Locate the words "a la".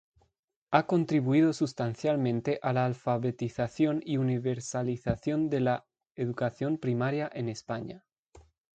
2.63-2.87